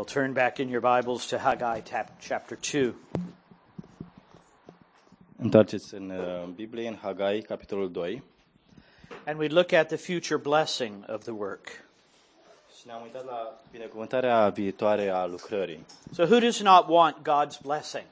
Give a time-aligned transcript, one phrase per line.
[0.00, 1.82] We'll turn back in your Bibles to Haggai
[2.28, 2.94] chapter 2.
[5.36, 8.22] Întoarceți în uh, Biblie, în Hagai, capitolul 2.
[9.26, 11.66] And we look at the future blessing of the work.
[12.78, 15.86] Și ne-am uitat la binecuvântarea viitoare a lucrării.
[16.12, 18.04] So, who does not want God's blessing?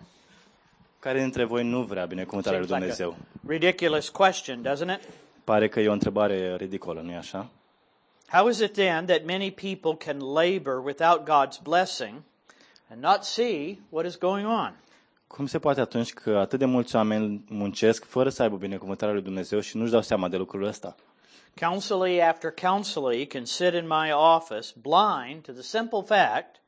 [0.99, 3.17] Care dintre voi nu vrea binecuvântarea lui Dumnezeu?
[3.47, 5.09] ridiculous question, doesn't it?
[5.45, 7.51] Pare că e o întrebare ridicolă, nu-i așa?
[8.31, 12.25] How is it then that many people can labor without God's blessing
[12.91, 14.73] and not see what is going on?
[15.27, 19.23] Cum se poate atunci că atât de mulți oameni muncesc fără să aibă binecuvântarea lui
[19.23, 20.97] Dumnezeu și nu-și dau seama de lucrul ăsta?
[21.61, 26.61] Counselee after counselee can sit in my office blind to the simple fact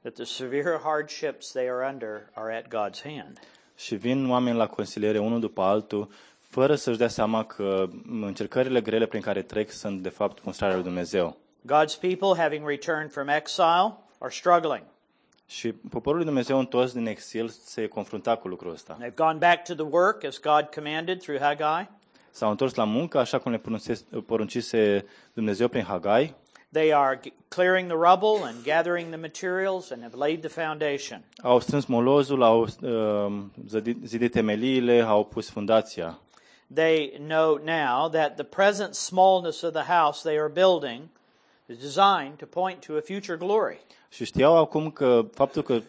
[0.00, 3.38] that the severe hardships they are under are at God's hand.
[3.76, 6.10] Și vin oameni la consiliere unul după altul,
[6.48, 7.88] fără să-și dea seama că
[8.20, 11.36] încercările grele prin care trec sunt de fapt mustrarea lui Dumnezeu.
[11.62, 14.82] God's people, having returned from exile, are struggling.
[15.46, 18.98] Și poporul lui Dumnezeu întors din exil se confrunta cu lucrul ăsta.
[19.00, 21.88] They've gone back to the work as God commanded through Haggai.
[22.30, 26.34] S-au întors la muncă, așa cum le porunce- poruncise Dumnezeu prin Hagai.
[26.72, 31.22] They are g- clearing the rubble and gathering the materials and have laid the foundation.
[31.42, 36.18] Au strâns molozul, au uh, zidit, zidit temeliile, au pus fundația.
[36.74, 41.08] They know now that the present smallness of the house they are building
[41.66, 43.80] is designed to point to a future glory.
[44.08, 45.80] Și știau acum că faptul că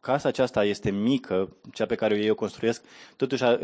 [0.00, 2.82] casa aceasta este mică, cea pe care eu o construiesc,
[3.16, 3.58] totuși uh,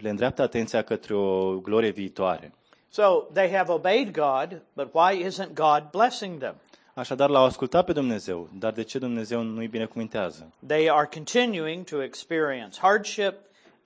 [0.00, 2.52] le îndreaptă atenția către o glorie viitoare.
[2.88, 6.54] So they have obeyed God, but why isn't God blessing them?
[6.94, 10.52] Așadar, l-au ascultat pe Dumnezeu, dar de ce Dumnezeu nu-i binecuvintează?
[10.66, 13.34] They are continuing to experience hardship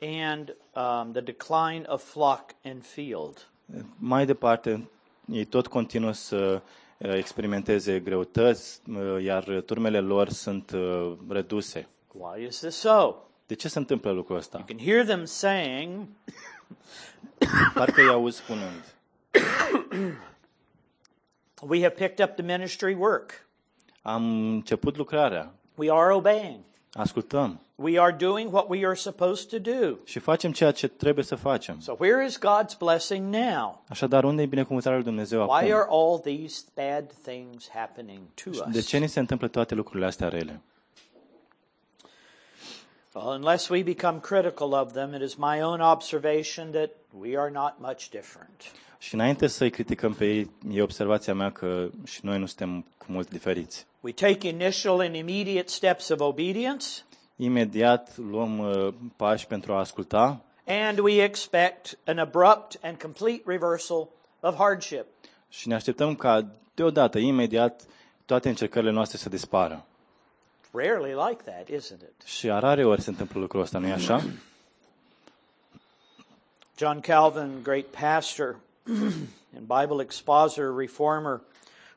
[0.00, 3.48] and um, the decline of flock and field.
[3.96, 4.88] Mai departe,
[5.32, 6.62] ei tot continuă să
[6.98, 11.88] uh, experimenteze greutăți, uh, iar turmele lor sunt uh, reduse.
[12.12, 13.14] Why is this so?
[13.46, 14.56] De ce se întâmplă lucrul ăsta?
[14.56, 16.06] You can hear them saying,
[17.74, 18.94] Parcă îi auzi spunând.
[21.62, 23.46] We have picked up the ministry work.
[24.02, 26.60] Am început lucrarea, We are obeying.
[26.96, 29.96] Ascultăm We are doing what we are supposed to do.
[30.04, 31.80] și facem ceea ce trebuie să facem.
[31.80, 33.82] So, where is God's blessing now?
[33.88, 35.72] Așadar, unde e binecuvântarea lui Dumnezeu Why acum?
[35.74, 38.86] are all these bad things happening to De us?
[38.86, 40.60] ce ni se întâmplă toate lucrurile astea rele?
[43.16, 47.50] Well, unless we become critical of them, it is my own observation that we are
[47.50, 48.72] not much different.
[48.98, 53.04] Și înainte să-i criticăm pe ei, e observația mea că și noi nu suntem cu
[53.08, 53.86] mult diferiți.
[54.00, 56.86] We take initial and immediate steps of obedience,
[57.36, 64.08] Imediat luăm uh, pași pentru a asculta and we expect an abrupt and complete reversal
[64.40, 65.06] of hardship.
[65.48, 67.82] și ne așteptăm ca deodată, imediat,
[68.24, 69.86] toate încercările noastre să dispară.
[70.72, 72.22] Rarely like that, isn't it?
[72.24, 74.22] Și a rare ori se întâmplă lucrul ăsta, nu-i așa?
[76.78, 78.56] John Calvin, great pastor
[79.56, 81.40] and Bible expositor, reformer,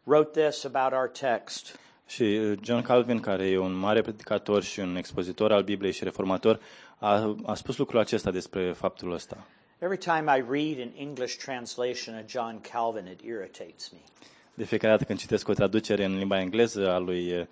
[0.03, 1.79] wrote this about our text.
[2.07, 6.03] Și uh, John Calvin, care e un mare predicator și un expozitor al Bibliei și
[6.03, 6.59] reformator,
[6.97, 9.37] a, a spus lucrul acesta despre faptul ăsta.
[9.79, 13.99] Every time I read an English translation of John Calvin, it irritates me.
[14.53, 17.45] De fiecare dată când citesc o traducere în limba engleză a lui uh,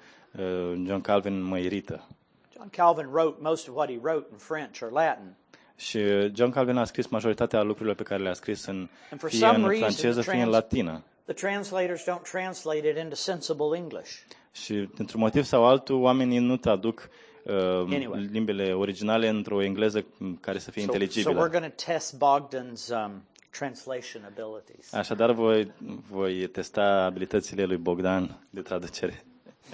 [0.85, 2.07] John Calvin, mă irită.
[2.55, 5.35] John Calvin wrote most of what he wrote in French or Latin.
[5.75, 9.29] Și uh, John Calvin a scris majoritatea lucrurilor pe care le-a scris în And for
[9.29, 11.03] fie some în reason, franceză, the fie în trans- latină.
[11.25, 14.11] The translators don't translate it into sensible English.
[14.51, 17.09] Și într-un motiv sau altul, oamenii nu traduc
[17.43, 18.27] uh, Anyway.
[18.31, 20.05] limbile originale într-o engleză
[20.39, 21.47] care să fie So, so inteligibilă.
[21.47, 23.23] we're going to test Bogdan's um,
[23.59, 24.93] translation abilities.
[24.93, 25.71] Așadar, voi,
[26.09, 29.23] voi testa abilitățile lui Bogdan de traducere.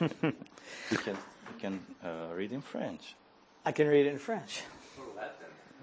[0.02, 1.18] You can,
[1.52, 3.16] you can uh, read in French
[3.66, 4.64] I can read it in French.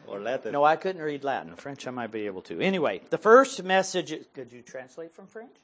[0.06, 0.53] or Latin.
[0.53, 1.54] No, I couldn't read Latin.
[1.56, 2.60] French, I might be able to.
[2.60, 4.12] Anyway, the first message.
[4.12, 5.57] Is, could you translate from French?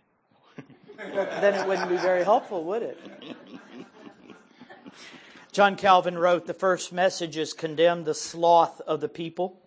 [0.96, 2.98] then it wouldn't be very helpful, would it?
[5.52, 9.60] John Calvin wrote the first messages condemned the sloth of the people.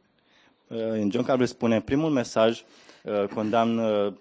[0.71, 2.63] Uh, În John Calvin spune, primul mesaj
[3.03, 4.13] uh, condamnă uh,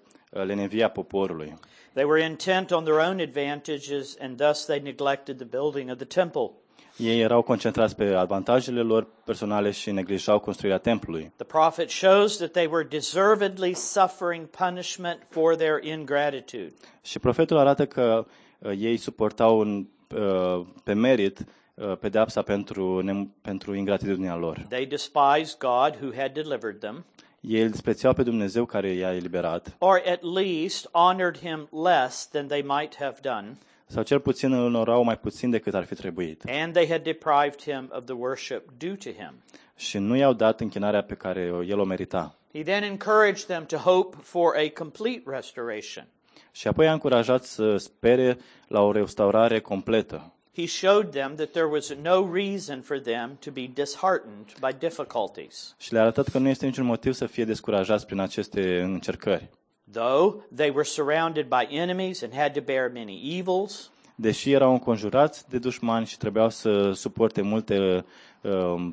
[0.43, 1.59] lenevia poporului.
[1.93, 6.05] They were intent on their own advantages, and thus they neglected the building of the
[6.05, 6.51] temple.
[6.97, 11.31] Ei erau concentrați pe avantajele lor personale și neglijau construirea templului.
[11.35, 16.73] The prophet shows that they were deservedly suffering punishment for their ingratitude.
[17.01, 18.25] Și profetul arată că
[18.59, 24.65] uh, ei suportau în, uh, pe merit uh, pedeapsa pentru, ne, pentru ingratitudinea lor.
[24.69, 27.05] They despised God who had delivered them,
[27.41, 32.47] Ei îl disprețuiau pe Dumnezeu care i-a eliberat or at least honored him less than
[32.47, 33.57] they might have done.
[33.85, 36.43] sau cel puțin îl onorau mai puțin decât ar fi trebuit.
[36.47, 39.33] and they had deprived him of the worship due to him.
[39.75, 42.35] Și nu i-au dat închinarea pe care el o merita.
[42.53, 46.07] He then encouraged them to hope for a complete restoration.
[46.51, 48.37] Și apoi a încurajat să spere
[48.67, 50.33] la o restaurare completă.
[50.55, 55.75] He showed them that there was no reason for them to be disheartened by difficulties.
[55.77, 59.49] Și le-a arătat că nu este niciun motiv să fie descurajați prin aceste încercări.
[59.91, 63.91] Though they were surrounded by enemies and had to bear many evils,
[64.21, 68.05] Deși erau înconjurați de dușmani și trebuiau să suporte multe
[68.41, 68.89] uh,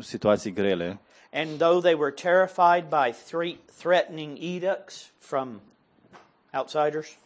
[0.00, 1.00] situații grele,
[1.32, 5.60] and though they were terrified by three threatening edicts from
[6.52, 7.18] outsiders,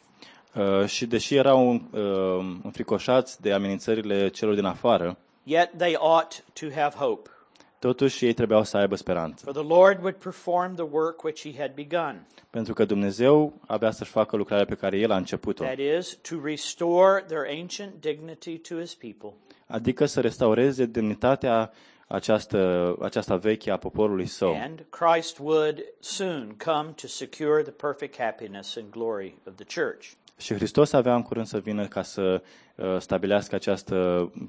[0.54, 6.66] uh, și deși erau uh, înfricoșați de amenințările celor din afară, yet they ought to
[6.74, 7.30] have hope.
[7.78, 9.44] totuși ei trebuiau să aibă speranță.
[9.44, 12.26] For the Lord would perform the work which he had begun.
[12.50, 16.36] Pentru că Dumnezeu avea să-și facă lucrarea pe care El a început-o, That is, to
[16.44, 19.32] restore their ancient dignity to his people
[19.66, 21.72] adică să restaureze demnitatea
[22.06, 24.60] această, aceasta veche a poporului său.
[24.60, 30.12] And Christ would soon come to secure the perfect happiness and glory of the church.
[30.38, 32.42] Și Hristos avea în curând să vină ca să
[32.74, 33.96] uh, stabilească această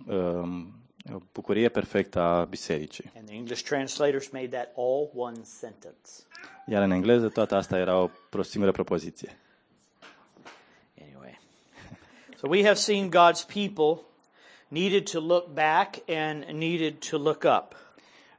[0.08, 0.66] uh,
[1.32, 3.12] bucurie perfectă a bisericii.
[3.18, 6.10] And the English translators made that all one sentence.
[6.66, 9.38] Iar în engleză toată asta era o pro- singură propoziție.
[11.02, 11.40] Anyway.
[12.38, 14.02] So we have seen God's people
[14.68, 17.76] needed to look back and needed to look up.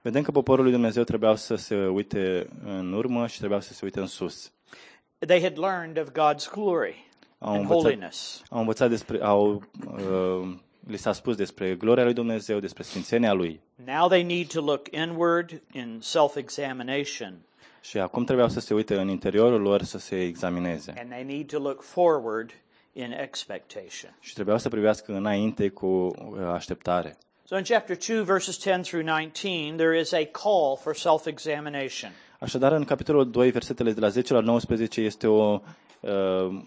[0.03, 3.85] Vedem că poporul lui Dumnezeu trebuiau să se uite în urmă și trebuiau să se
[3.85, 4.53] uite în sus.
[5.19, 7.07] They had learned of God's glory
[7.39, 8.43] Au and învățat, holiness.
[8.51, 10.49] au învățat despre, au, uh,
[10.87, 13.61] li s-a spus despre gloria lui Dumnezeu, despre sfințenia lui.
[13.85, 17.35] Now they need to look inward in self-examination
[17.81, 20.95] Și acum trebuiau să se uite în interiorul lor să se examineze.
[20.99, 22.51] and they need to look forward
[22.93, 24.17] in expectation.
[24.21, 26.13] Și trebuiau să privească înainte cu uh,
[26.55, 27.17] așteptare.
[27.45, 32.11] So in chapter 2 verses 10 through 19 there is a call for self-examination.
[32.41, 35.61] Așadar, în capitolul 2, versetele de la 10 la 19, este o, uh,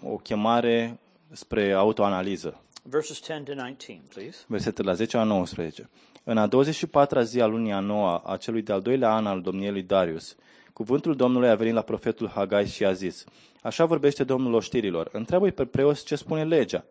[0.04, 1.00] o chemare
[1.32, 2.62] spre autoanaliză.
[2.84, 4.38] Verses 10 to 19, please.
[4.48, 5.90] Versetele la 10 la 19.
[6.24, 9.72] În a 24-a zi a lunii a noua, a celui de-al doilea an al domniei
[9.72, 10.36] lui Darius,
[10.74, 13.24] cuvântul Domnului a venit la profetul Hagai și a zis,
[13.62, 16.86] Așa vorbește Domnul oștirilor, întreabă pe preoți ce spune legea.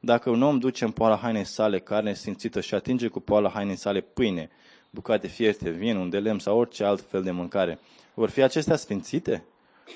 [0.00, 3.76] Dacă un om duce în poala hainei sale carne simțită și atinge cu poala hainei
[3.76, 4.50] sale pâine,
[4.90, 7.78] bucate fierte, vin, un de lemn sau orice alt fel de mâncare,
[8.14, 9.44] vor fi acestea sfințite?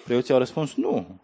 [0.04, 1.20] Preoții au răspuns, nu.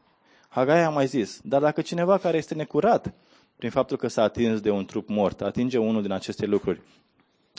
[0.48, 3.14] Hagai a mai zis, dar dacă cineva care este necurat,
[3.56, 6.80] prin faptul că s-a atins de un trup mort, atinge unul din aceste lucruri,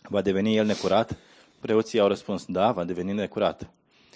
[0.10, 1.18] va deveni el necurat?
[1.60, 3.70] Preoții au răspuns, da, va deveni necurat.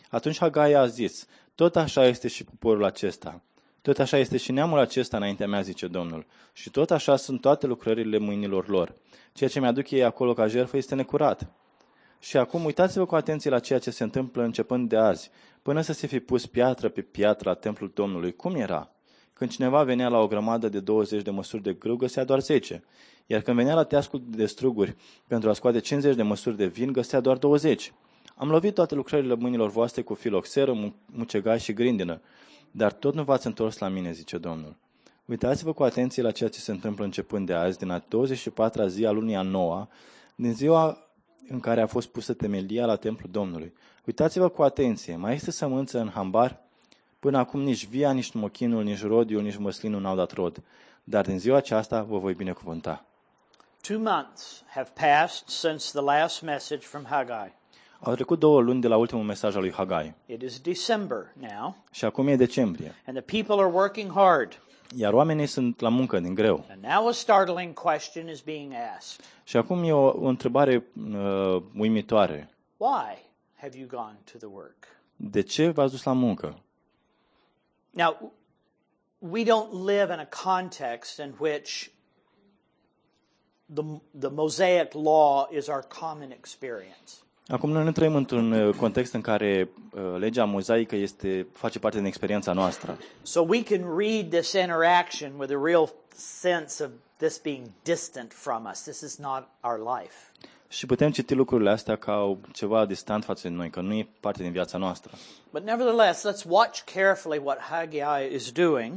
[0.09, 3.41] Atunci Hagai a zis, tot așa este și poporul acesta.
[3.81, 6.25] Tot așa este și neamul acesta înaintea mea, zice Domnul.
[6.53, 8.94] Și tot așa sunt toate lucrările mâinilor lor.
[9.33, 11.51] Ceea ce mi-aduc ei acolo ca jertfă este necurat.
[12.23, 15.29] Și acum uitați-vă cu atenție la ceea ce se întâmplă începând de azi,
[15.62, 18.35] până să se fi pus piatră pe piatră la templul Domnului.
[18.35, 18.91] Cum era?
[19.33, 22.83] Când cineva venea la o grămadă de 20 de măsuri de grâu, găsea doar 10.
[23.25, 24.95] Iar când venea la teascul de struguri
[25.27, 27.94] pentru a scoate 50 de măsuri de vin, găsea doar 20.
[28.35, 32.21] Am lovit toate lucrările mâinilor voastre cu filoxeră, mu- mucegași și grindină,
[32.71, 34.75] dar tot nu v-ați întors la mine, zice Domnul.
[35.25, 39.06] Uitați-vă cu atenție la ceea ce se întâmplă începând de azi, din a 24-a zi
[39.06, 39.90] a lunii a noua,
[40.35, 41.10] din ziua
[41.48, 43.74] în care a fost pusă temelia la templul Domnului.
[44.06, 46.60] Uitați-vă cu atenție, mai este sămânță în hambar?
[47.19, 50.64] Până acum nici via, nici mochinul, nici rodiul, nici măslinul n-au dat rod.
[51.04, 53.06] Dar din ziua aceasta vă voi binecuvânta.
[53.81, 57.60] Two months have passed since the last message from Haggai.
[58.04, 61.83] Au trecut două luni de la ultimul mesaj al lui Hagai It is December now,
[61.92, 64.62] și acum e decembrie, and the people are working hard.
[64.95, 66.66] Iar oamenii sunt la muncă din greu.
[66.69, 71.64] And now a startling question is being asked Și acum e o, o întrebare uh,
[71.78, 72.50] uimitoare.
[72.78, 73.18] Why
[73.56, 74.88] have you gone to the work?
[75.16, 76.60] De ce v-ați dus la muncă?
[77.90, 78.31] Now,
[79.19, 81.92] we don't live in a context in which
[83.74, 83.83] the,
[84.19, 87.24] the Mosaic law is our common experience.
[87.48, 91.98] Acum noi nu trăim într-un uh, context în care uh, legea mozaică este, face parte
[91.98, 92.98] din experiența noastră.
[93.21, 98.68] So we can read this interaction with a real sense of this being distant from
[98.71, 98.81] us.
[98.81, 100.16] This is not our life.
[100.68, 104.07] Și putem citi lucrurile astea ca o- ceva distant față de noi, că nu e
[104.19, 105.12] parte din viața noastră.
[105.50, 108.94] But nevertheless, let's watch carefully what Haggai is doing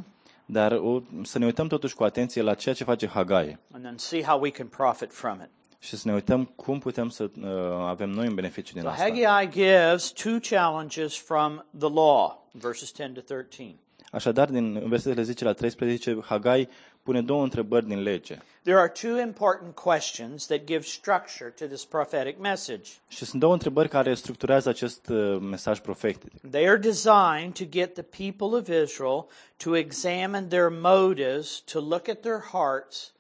[0.47, 3.99] Dar o, să ne uităm totuși cu atenție la ceea ce face Hagai and then
[3.99, 5.49] see how we can profit from it.
[5.85, 7.49] Și să ne uităm cum putem să uh,
[7.87, 9.03] avem noi un beneficiu din So asta.
[9.03, 13.77] Haggai gives two challenges from the law, verses 10 to 13.
[14.11, 16.69] Așadar, din versetele 10 la 13, Hagai
[17.03, 18.39] pune două întrebări din lege.
[18.63, 22.91] There are two important questions that give structure to this prophetic message.
[23.09, 26.33] Și sunt două întrebări care structurează acest uh, mesaj profetic.
[26.51, 29.27] They are designed to get the people of Israel
[29.57, 33.13] to examine their motives, to look at their hearts,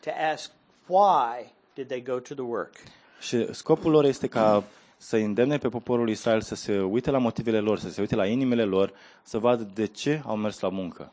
[0.00, 0.50] to ask
[0.88, 2.72] why did they go to the work.
[3.20, 4.64] Și scopul lor este ca
[4.96, 8.26] să îndemne pe poporul Israel să se uite la motivele lor, să se uite la
[8.26, 8.92] inimile lor,
[9.22, 11.12] să vadă de ce au mers la muncă.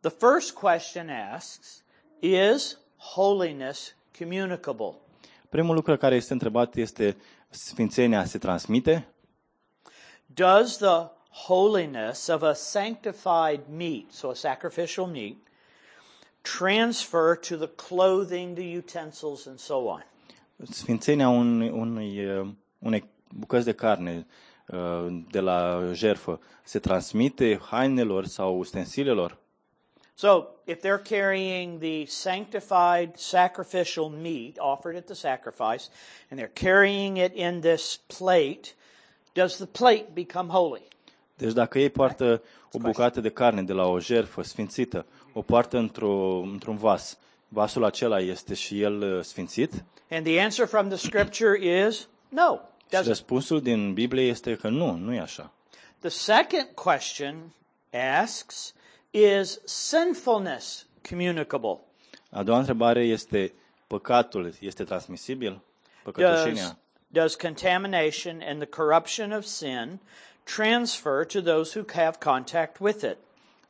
[0.00, 1.82] The first question asks,
[2.18, 4.94] is holiness communicable?
[5.48, 7.16] Primul lucru care este întrebat este
[7.48, 9.08] sfințenia se transmite?
[10.26, 11.08] Does the
[11.46, 15.36] holiness of a sanctified meat, so a sacrificial meat,
[16.42, 20.02] transfer to the clothing, the utensils, and so on?
[20.70, 24.26] Sfințenia unui, unui, uh, unei bucăți de carne
[24.66, 29.38] uh, de la jerfă se transmite hainelor sau ustensilelor?
[30.14, 35.88] So, if they're carrying the sanctified sacrificial meat offered at the sacrifice,
[36.28, 38.74] and they're carrying it in this plate,
[39.32, 40.82] does the plate become holy?
[41.40, 42.42] Deci dacă ei poartă
[42.72, 47.18] o bucată de carne de la o jerfă sfințită, o poartă într-o, într-un vas,
[47.48, 49.84] vasul acela este și el uh, sfințit?
[50.10, 52.54] And the answer from the scripture is no.
[52.90, 53.06] Și Doesn't.
[53.06, 55.52] răspunsul din Biblie este că nu, nu e așa.
[55.98, 57.54] The second question
[58.20, 58.74] asks
[59.10, 61.78] Is sinfulness communicable?
[62.30, 63.52] A doua întrebare este,
[63.86, 65.50] păcatul este transmisibil?
[65.50, 65.62] Does,
[66.02, 66.78] Păcătoșenia?
[67.06, 70.00] does contamination and the corruption of sin
[70.44, 73.16] transfer to those who have contact with it?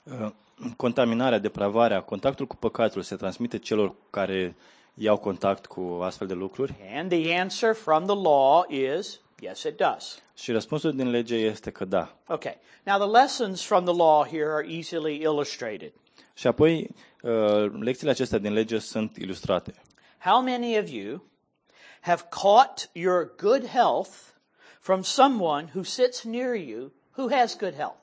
[0.04, 0.30] Uh,
[0.76, 4.56] Contaminarea, depravarea, contactul cu păcatul se transmite celor care
[4.94, 6.74] iau contact cu astfel de lucruri?
[6.94, 10.22] And the answer from the law is yes, it does.
[10.34, 12.16] Și răspunsul din lege este că da.
[12.26, 12.58] Okay.
[12.82, 15.92] Now, the lessons from the law here are easily illustrated.
[16.34, 19.74] Și apoi, uh, lecțiile acestea din lege sunt ilustrate.
[20.18, 21.24] How many of you
[22.00, 24.10] have caught your good health
[24.80, 27.96] from someone who sits near you who has good health?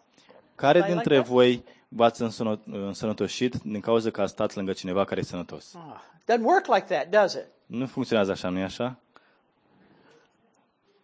[0.55, 5.24] Care dintre voi v-ați însănă- însănătoșit din cauza că ați stat lângă cineva care e
[5.24, 5.74] sănătos?
[5.75, 7.46] Ah, doesn't work like that, does it?
[7.65, 8.96] Nu funcționează așa, nu-i așa?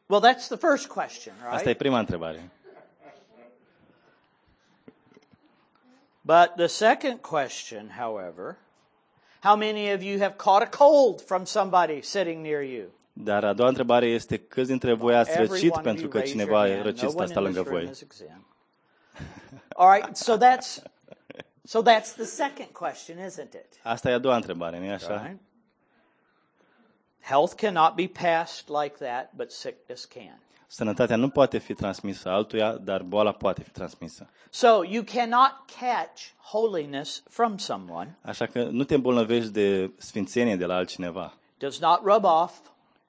[0.05, 1.53] Well, that's the first question, right?
[1.53, 2.49] Asta e prima întrebare.
[6.21, 8.57] But the second question, however,
[9.41, 12.85] how many of you have caught a cold from somebody sitting near you?
[13.13, 16.11] Dar a doua întrebare este câți dintre voi ați Every răcit one of pentru you
[16.11, 16.85] că raise cineva your hand.
[16.85, 17.91] răcit No a one stat in lângă this room voi?
[17.91, 18.45] is exempt.
[19.75, 20.83] All right, so that's
[21.63, 23.79] so that's the second question, isn't it?
[23.83, 25.25] Asta e a doua întrebare, nu-i așa?
[25.25, 25.39] Right?
[27.21, 30.39] Health cannot be passed like that, but sickness can.
[30.67, 34.29] Sănătatea nu poate fi transmisă altuia, dar boala poate fi transmisă.
[34.49, 38.17] So you cannot catch holiness from someone.
[38.21, 42.53] Așa că nu te îmbolnăvești de sfințenie de la altcineva Does not rub off,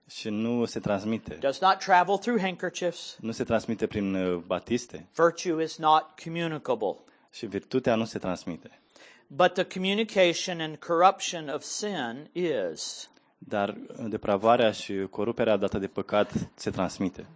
[0.09, 1.35] și nu se transmite.
[1.35, 3.17] does not travel through handkerchiefs.
[3.21, 6.97] Nu se transmite prin uh, batiste Virtue is not communicable.
[7.33, 8.79] și virtutea nu se transmite.
[9.27, 13.11] But the communication and corruption of sin is.
[13.39, 13.77] Dar
[14.09, 17.27] depravarea și coruperea dată de păcat se transmite.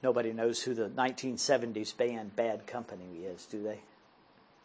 [0.00, 3.82] Nobody knows who the 1970s band Bad Company is, do they?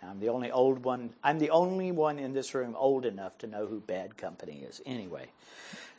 [0.01, 1.09] I'm the only old one.
[1.23, 4.81] I'm the only one in this room old enough to know who Bad Company is.
[4.85, 5.29] Anyway,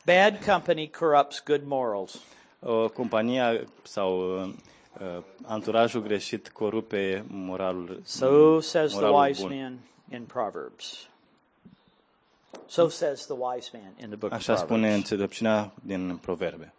[0.05, 2.17] Bad Company corrupts good morals.
[2.59, 4.49] O compania sau uh,
[5.01, 8.01] uh, anturajul greșit corupe moralul.
[8.03, 9.57] So says the moralul wise bun.
[9.57, 9.79] man
[10.11, 11.07] in Proverbs.
[12.65, 14.95] So says the wise man in the book of Așa spune Proverbs.
[14.95, 16.73] înțelepciunea din proverbe.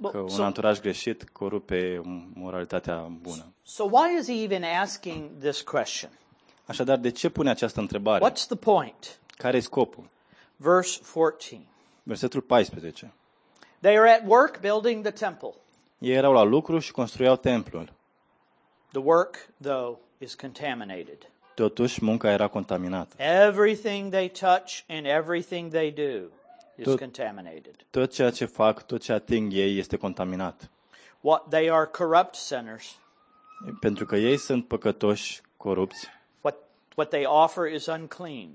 [0.00, 2.00] Că Well, un so, anturaj greșit corupe
[2.34, 3.44] moralitatea bună.
[3.62, 6.10] so why is he even asking this question?
[6.66, 8.30] Așadar, de ce pune această întrebare?
[8.30, 9.18] What's the point?
[9.36, 10.08] Care e scopul?
[10.56, 11.60] Verse 14.
[12.06, 13.12] Versetul 14.
[13.80, 15.54] They are at work building the temple.
[15.98, 17.92] Ei erau la lucru și construiau templul.
[18.92, 21.30] The work, though, is contaminated.
[21.54, 23.16] Totuși, munca era contaminată.
[23.22, 26.28] Everything they touch and everything they do
[26.76, 27.74] is Tot- contaminated.
[27.90, 30.70] Tot ceea ce fac, tot ce ating ei este contaminat.
[31.20, 32.98] What they are corrupt sinners.
[33.80, 36.08] Pentru că ei sunt păcătoși, corupți.
[36.40, 36.56] What
[36.94, 38.48] what they offer is unclean.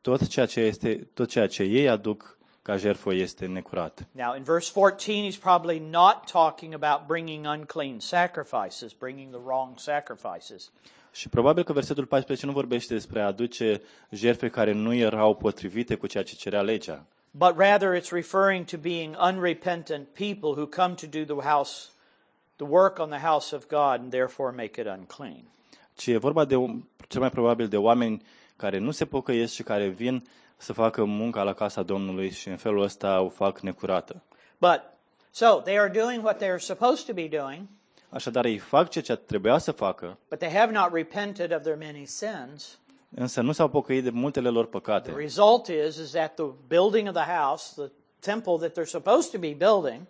[0.00, 2.37] Tot ceea ce, este, tot ceea ce ei aduc
[2.68, 4.06] ca jertfă este necurat.
[4.12, 9.78] Now, in verse 14, he's probably not talking about bringing unclean sacrifices, bringing the wrong
[9.78, 10.70] sacrifices.
[11.12, 15.94] Și probabil că versetul 14 nu vorbește despre a aduce jertfe care nu erau potrivite
[15.94, 20.94] cu ceea ce cerea legea, But rather, it's referring to being unrepentant people who come
[20.94, 21.88] to do the house,
[22.56, 25.42] the work on the house of God, and therefore make it unclean.
[25.94, 26.66] ci e vorba de o-
[27.08, 28.22] cel mai probabil de oameni
[28.56, 30.26] care nu se pocăiesc și care vin
[30.60, 34.22] să facă munca la casa Domnului și în felul ăsta o fac necurată.
[34.58, 34.80] But
[35.30, 37.66] so they are doing what they are supposed to be doing,
[38.10, 41.76] Așadar, ei fac ceea ce trebuia să facă, but they have not repented of their
[41.78, 42.78] many sins.
[43.14, 45.12] însă nu s-au pocăit de multele lor The păcate.
[45.16, 47.90] result is is that the building of the house, the
[48.32, 50.00] temple that they're supposed to be building,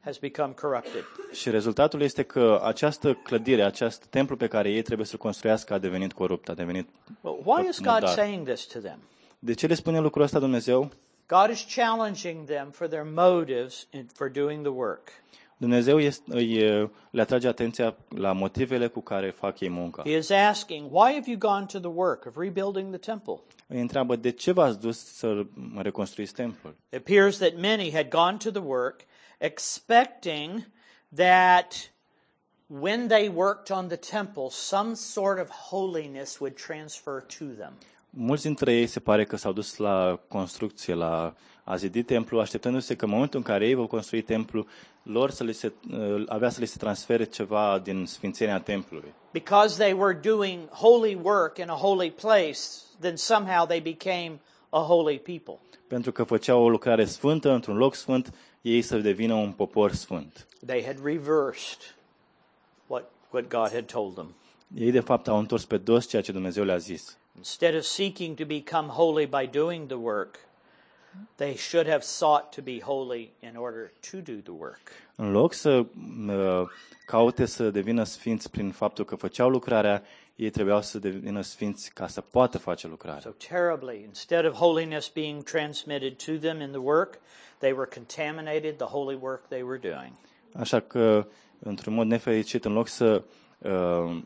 [0.00, 1.04] has become corrupted.
[1.32, 5.78] Și rezultatul este că această clădire, acest templu pe care ei trebuie să-l construiască a
[5.78, 6.88] devenit corupt, a devenit...
[7.20, 8.08] But why is God Murdar.
[8.08, 8.98] saying this to them?
[9.38, 10.90] De ce le spune lucrul ăsta Dumnezeu?
[11.26, 15.08] God is challenging them for their motives for doing the work.
[15.56, 16.58] Dumnezeu este, îi,
[17.10, 20.02] le atrage atenția la motivele cu care fac ei munca.
[20.02, 23.40] He is asking, Why have you gone to the work of rebuilding the temple?
[23.66, 26.76] Îi întreabă, de ce v-ați dus să reconstruiți templul?
[26.92, 29.00] It appears that many had gone to the work
[29.38, 30.70] expecting
[31.14, 31.92] that
[32.66, 37.72] when they worked on the temple, some sort of holiness would transfer to them.
[38.20, 41.34] Mulți dintre ei se pare că s-au dus la construcție, la
[41.64, 44.66] a zidi templu, așteptându-se că în momentul în care ei vor construi templu,
[45.02, 49.14] lor să li se, uh, avea să li se transfere ceva din sfințenia templului.
[49.32, 52.58] Because they were doing holy work in a holy place,
[53.00, 55.58] then somehow they became a holy people.
[55.86, 60.46] Pentru că făceau o lucrare sfântă într-un loc sfânt, ei să devină un popor sfânt.
[60.66, 61.96] They had reversed
[62.86, 64.34] what, what God had told them.
[64.74, 67.18] Ei, de fapt, au întors pe dos ceea ce Dumnezeu le-a zis.
[67.38, 70.38] Instead of seeking to become holy by doing the work,
[71.36, 74.90] they should have sought to be holy in order to do the work.
[75.16, 75.86] În loc să
[76.28, 76.68] uh,
[77.06, 80.02] caute să devină sfinți prin faptul că făceau lucrarea,
[80.36, 83.20] ei trebuiau să devină sfinți ca să poată face lucrarea.
[83.20, 87.18] So terribly, instead of holiness being transmitted to them in the work,
[87.58, 90.12] they were contaminated the holy work they were doing.
[90.54, 91.26] Așa că,
[91.58, 93.22] într-un mod nefericit, în loc să
[93.58, 94.22] uh,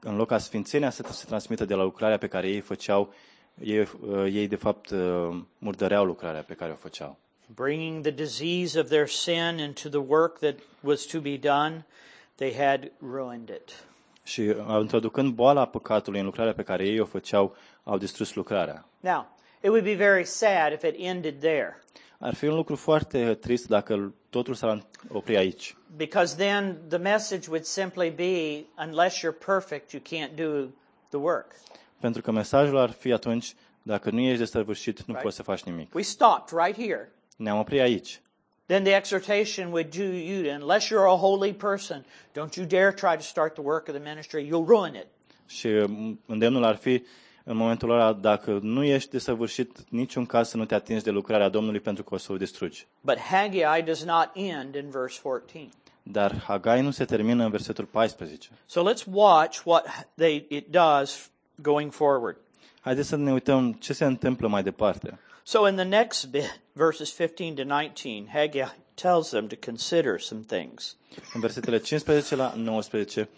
[0.00, 3.14] în loc ca sfințenia să se transmită de la lucrarea pe care ei făceau,
[3.58, 3.88] ei, uh,
[4.32, 7.18] ei de fapt uh, murdăreau lucrarea pe care o făceau.
[7.54, 11.86] Bringing the disease of their sin into the work that was to be done,
[12.34, 13.84] they had ruined it.
[14.22, 18.88] Și uh, introducând boala păcatului în lucrarea pe care ei o făceau, au distrus lucrarea.
[19.00, 21.80] Now, it would be very sad if it ended there,
[22.22, 25.76] Ar fi un lucru foarte trist dacă totul s-ar opri aici.
[25.96, 30.72] Because then the message would simply be unless you're perfect, you can't do
[31.08, 31.54] the work.
[32.00, 35.22] Pentru că mesajul ar fi atunci, dacă nu ești desăvârșit, nu Right.
[35.22, 35.94] poți să faci nimic.
[35.94, 37.12] We stopped right here.
[37.36, 38.20] Ne-am oprit aici.
[38.66, 42.04] Then the exhortation would do you, unless you're a holy person,
[42.38, 45.06] don't you dare try to start the work of the ministry, you'll ruin it.
[45.46, 47.02] Și mm, îndemnul ar fi,
[47.44, 51.48] în momentul ăla, dacă nu ești desăvârșit, niciun caz să nu te atingi de lucrarea
[51.48, 52.86] Domnului pentru că o să o distrugi.
[53.00, 55.68] But Haggai does not end in verse 14.
[56.02, 58.48] Dar Hagai nu se termină în versetul 14.
[58.66, 62.36] So let's watch what they, it does going forward.
[62.80, 65.18] Haideți să ne uităm ce se întâmplă mai departe.
[65.42, 70.40] So in the next bit, verses 15 to 19, Haggai tells them to consider some
[70.46, 70.96] things.
[71.34, 73.28] În versetele 15 la 19,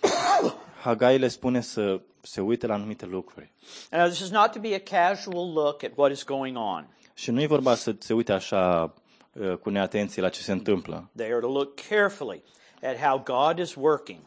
[0.82, 3.52] Hagai le spune să se uite la anumite lucruri.
[3.90, 6.86] Now, this is not to be a casual look at what is going on.
[7.14, 8.94] Și nu e vorba să se uite așa
[9.32, 12.42] uh, cu neatenție la ce se întâmplă, They are to look carefully
[12.82, 14.18] at how God is working.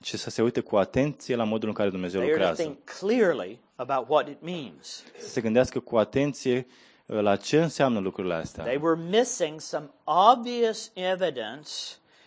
[0.00, 2.70] ci să se uite cu atenție la modul în care Dumnezeu They are to lucrează.
[2.70, 5.02] think clearly about what it means.
[5.18, 6.66] Să se gândească cu atenție
[7.06, 8.64] uh, la ce înseamnă lucrurile astea.
[8.64, 11.70] They were missing some obvious evidence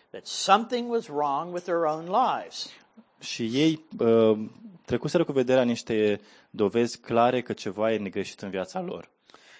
[0.09, 2.69] that something was wrong with their own lives.
[3.19, 4.39] Și ei uh,
[4.85, 9.09] trecuseră cu vederea niște dovezi clare că ceva e negreșit în viața lor.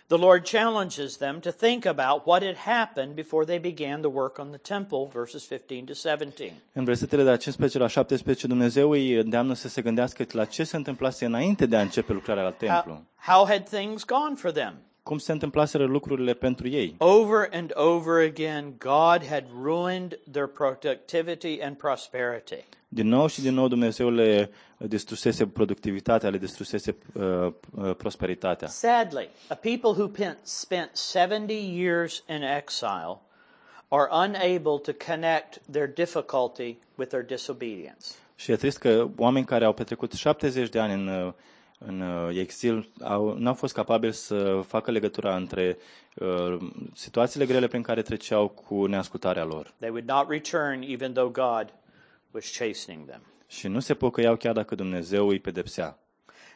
[0.07, 4.39] The Lord challenges them to think about what had happened before they began the work
[4.39, 6.53] on the temple, verses 15 to 17.
[6.73, 10.63] În versetele de la 15 la 17, Dumnezeu îi îndeamnă să se gândească la ce
[10.63, 13.03] se întâmplase înainte de a începe lucrarea la templu.
[13.15, 14.86] How, how had things gone for them?
[15.07, 16.95] Cum se întâmplaseră lucrurile pentru ei.
[16.97, 22.65] Over and over again, God had ruined their productivity and prosperity.
[22.87, 28.67] Din nou și din nou Dumnezeu le distrusese productivitatea, le distrusese uh, uh, prosperitatea.
[28.67, 33.17] Sadly, a people who pen- spent 70 years in exile
[33.87, 38.05] are unable to connect their difficulty with their disobedience.
[38.35, 41.33] Și e trist că oameni care au petrecut 70 de ani în, uh,
[41.77, 45.77] în uh, exil au, n-au fost capabili să facă legătura între
[46.15, 46.57] uh,
[46.93, 49.73] situațiile grele prin care treceau cu neascultarea lor.
[49.79, 51.73] They would not return even though God
[52.31, 53.21] was chastening them.
[53.47, 55.99] Și nu se pocăiau chiar dacă Dumnezeu îi pedepsea.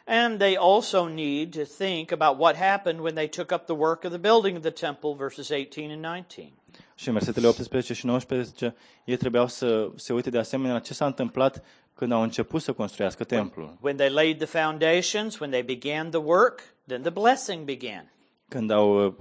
[0.06, 4.04] And they also need to think about what happened when they took up the work
[4.04, 6.52] of the building of the temple, verses 18 and 19.
[6.94, 10.94] Și în versetele 18 și 19, ei trebuiau să se uite de asemenea la ce
[10.94, 13.76] s-a întâmplat când au început să construiască templul.
[13.80, 18.12] When they laid the foundations, when they began the work, then the blessing began.
[18.48, 19.14] Când au uh,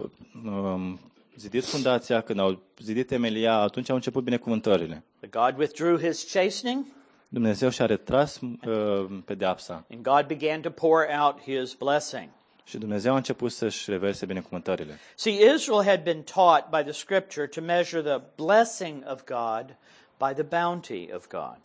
[0.46, 1.00] um,
[1.36, 5.04] zidit fundația, când au zidit temelia, atunci au început binecuvântările.
[5.20, 6.86] But God withdrew his chastening,
[7.28, 12.30] Dumnezeu și-a retras uh, pedeapsa and God began to pour out his blessing.
[12.64, 15.00] și Dumnezeu a început să-și reverse binecuvântările.
[15.16, 19.76] See, Israel had been taught by the scripture to measure the blessing of God
[20.18, 21.60] by the bounty of God.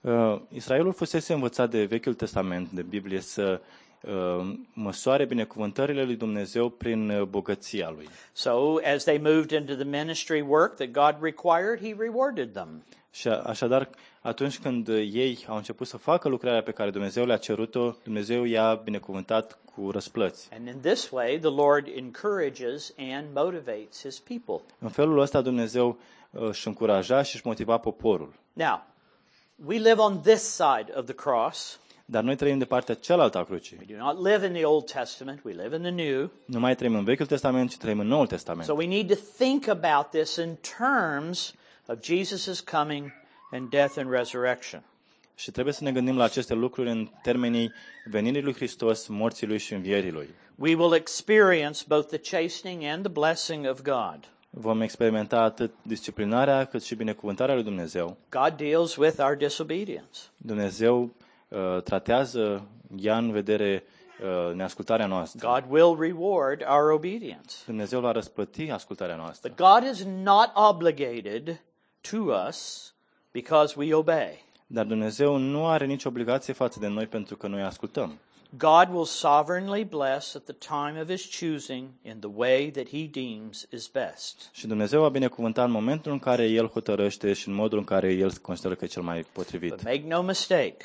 [0.00, 3.60] Uh, Israelul fusese învățat de Vechiul Testament, de Biblie, să
[4.02, 8.08] uh, măsoare binecuvântările lui Dumnezeu prin uh, bogăția lui.
[8.32, 12.82] So, as they moved into the ministry work that God required, he rewarded them.
[13.10, 13.88] Și a- așadar,
[14.20, 18.44] atunci când uh, ei au început să facă lucrarea pe care Dumnezeu le-a cerut-o, Dumnezeu
[18.44, 20.48] i-a binecuvântat cu răsplăți.
[20.52, 24.64] And in this way, the Lord encourages and motivates his people.
[24.78, 25.98] În felul ăsta Dumnezeu
[26.30, 28.32] uh, își încuraja și își motiva poporul.
[28.52, 28.86] Now,
[29.64, 31.78] we live on this side of the cross.
[32.04, 33.76] Dar noi trăim de partea cealaltă a crucii.
[33.88, 36.30] We do not live in the Old Testament, we live in the New.
[36.44, 38.66] Nu mai trăim în Vechiul Testament, ci trăim în Noul Testament.
[38.66, 41.54] So we need to think about this in terms
[41.86, 43.12] of Jesus' coming
[43.50, 44.82] and death and resurrection.
[45.34, 47.72] Și trebuie să ne gândim la aceste lucruri în termenii
[48.04, 50.28] venirii lui Hristos, morții lui și învierii lui.
[50.54, 54.18] We will experience both the chastening and the blessing of God.
[54.50, 58.16] Vom experimenta atât disciplinarea cât și binecuvântarea lui Dumnezeu.
[58.30, 60.20] God deals with our disobedience.
[60.36, 61.10] Dumnezeu
[61.48, 63.84] uh, tratează, ia în vedere
[64.22, 65.48] uh, neascultarea noastră.
[65.48, 67.54] God will reward our obedience.
[67.66, 69.52] Dumnezeu va răsplăti ascultarea noastră.
[69.56, 71.60] But God is not obligated
[72.10, 72.16] to
[72.48, 72.92] us
[73.32, 74.46] because we obey.
[74.66, 78.18] Dar Dumnezeu nu are nicio obligație față de noi pentru că noi ascultăm.
[78.56, 83.06] God will sovereignly bless at the time of his choosing in the way that he
[83.06, 84.50] deems is best.
[84.52, 88.12] Și Dumnezeu va binecuvânta în momentul în care El hotărăște și în modul în care
[88.12, 89.70] El consideră că e cel mai potrivit.
[89.70, 90.76] But make no mistake,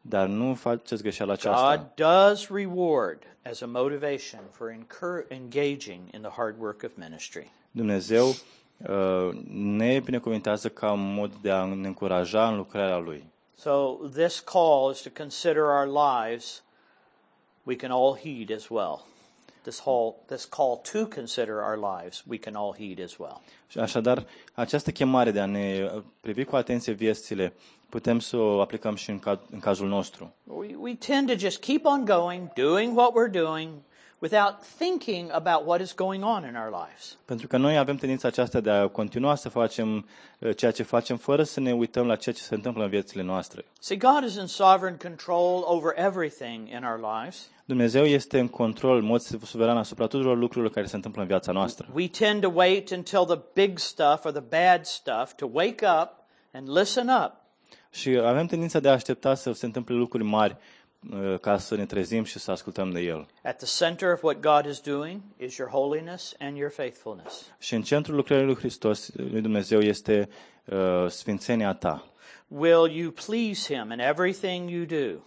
[0.00, 1.76] Dar nu faceți greșeala aceasta.
[1.76, 7.50] God does reward as a motivation for incur- engaging in the hard work of ministry.
[7.70, 13.24] Dumnezeu uh, ne binecuvintează ca un mod de a ne încuraja în lucrarea Lui.
[13.56, 16.62] So this call is to consider our lives.
[17.64, 19.06] We can all heed as well.
[19.62, 23.40] This whole this call to consider our lives, we can all heed as well.
[23.66, 27.52] Și așadar, această chemare de a ne uh, privi cu atenție viețile,
[27.88, 30.34] putem să o aplicăm și în, ca, în cazul nostru.
[30.44, 33.70] We, we tend to just keep on going, doing what we're doing,
[34.22, 37.16] without thinking about what is going on in our lives.
[37.24, 40.06] Pentru că noi avem tendința aceasta de a continua să facem
[40.38, 43.22] uh, ceea ce facem fără să ne uităm la ceea ce se întâmplă în viețile
[43.22, 43.64] noastre.
[43.80, 47.50] See, God is in sovereign control over everything in our lives.
[47.64, 51.52] Dumnezeu este în control, în mod suveran asupra tuturor lucrurilor care se întâmplă în viața
[51.52, 51.88] noastră.
[51.94, 56.10] We tend to wait until the big stuff or the bad stuff to wake up
[56.52, 57.32] and listen up.
[57.90, 60.81] Și avem tendința de a aștepta să se întâmple lucruri mari uh,
[61.40, 63.26] ca să ne trezim și să ascultăm de El.
[63.42, 67.52] At the center of what God is doing is your holiness and your faithfulness.
[67.58, 70.28] Și în centrul lucrării lui Hristos, lui Dumnezeu, este
[70.64, 72.06] uh, sfințenia ta.
[72.48, 75.18] Will you please Him in everything you do?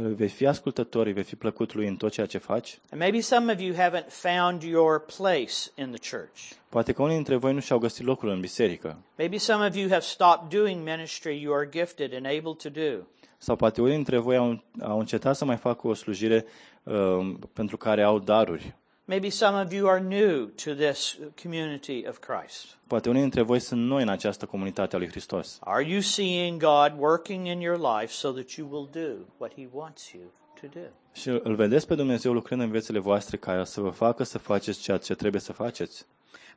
[0.00, 2.78] Uh, Vei fi ascultător, îi vei fi plăcut lui în tot ceea ce faci.
[2.90, 6.50] And maybe some of you haven't found your place in the church.
[6.68, 8.96] Poate că unii dintre voi nu și-au găsit locul în biserică.
[9.18, 13.06] Maybe some of you have stopped doing ministry you are gifted and able to do.
[13.42, 16.44] Sau poate unii dintre voi au, au încetat să mai facă o slujire
[16.82, 18.74] uh, pentru care au daruri.
[19.04, 22.78] Maybe some of you are new to this community of Christ.
[22.86, 25.58] Poate unii dintre voi sunt noi în această comunitate a lui Hristos.
[25.60, 29.68] Are you seeing God working in your life so that you will do what He
[29.72, 30.22] wants you
[30.60, 30.86] to do?
[31.12, 34.80] Și îl vedeți pe Dumnezeu lucrând în viețile voastre ca să vă facă să faceți
[34.80, 36.06] ceea ce trebuie să faceți.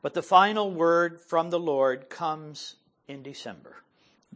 [0.01, 3.83] But the final word from the Lord comes in December.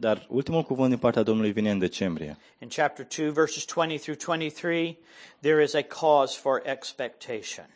[0.00, 2.36] Dar ultimul cuvânt din partea Domnului vine în decembrie.
[2.58, 4.98] In chapter 2, verses 20 through 23,
[5.40, 7.68] there is a cause for expectation.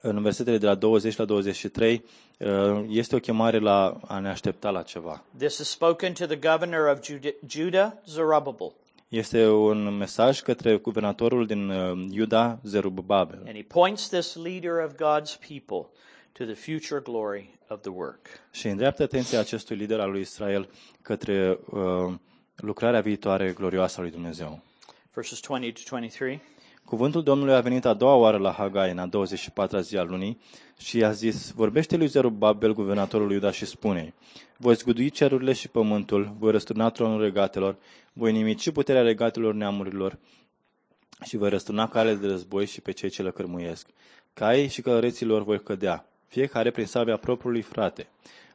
[0.00, 2.04] În versetele de la 20 la 23
[2.38, 5.24] uh, este o chemare la a ne aștepta la ceva.
[5.38, 8.72] This is spoken to the governor of Juda- Judah, Zerubbabel,
[9.08, 13.38] Este un mesaj către guvernatorul din uh, Iuda, Zerubabel.
[13.46, 15.88] and he points this leader of God's people
[16.38, 18.26] to the future glory of the work.
[18.50, 20.68] Și îndreaptă atenția acestui lider al lui Israel
[21.02, 22.14] către uh,
[22.56, 24.62] lucrarea viitoare glorioasă a lui Dumnezeu.
[25.14, 26.40] Verses 20 to 23.
[26.84, 30.40] Cuvântul Domnului a venit a doua oară la Hagai în a 24-a zi a lunii
[30.78, 34.14] și i-a zis, vorbește lui Zerubabel, guvernatorul Iuda și spune
[34.56, 37.76] voi zgudui cerurile și pământul, voi răsturna tronul regatelor,
[38.12, 40.18] voi nimici puterea regatelor neamurilor
[41.24, 43.88] și voi răsturna cale de război și pe cei ce le cărmuiesc.
[44.34, 48.08] Caii și călăreților voi cădea, fiecare prin sabia propriului frate.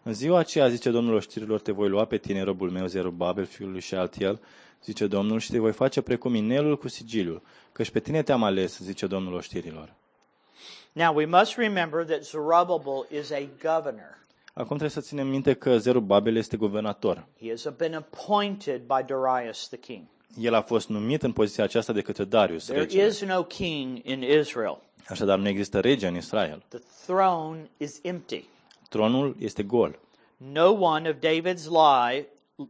[0.04, 3.72] În ziua aceea, zice Domnul oștirilor, te voi lua pe tine, robul meu, Zerubabel, fiul
[3.72, 4.40] lui Shealtiel,
[4.84, 8.80] zice Domnul, și te voi face precum inelul cu sigiliul, căci pe tine te-am ales,
[8.80, 9.94] zice Domnul oștirilor.
[10.94, 14.20] Now we must remember that Zerubbabel is a governor.
[14.54, 17.28] Acum trebuie să ținem minte că Zerubabel este guvernator.
[17.42, 20.04] He has been appointed by Darius the king.
[20.40, 23.08] El a fost numit în poziția aceasta de către Darius, There regele.
[23.08, 24.78] is no king in Israel.
[25.08, 26.64] Așadar, nu există rege în Israel.
[26.68, 28.44] The throne is empty.
[28.90, 30.00] Tronul este gol.
[30.38, 32.28] No one of David's lie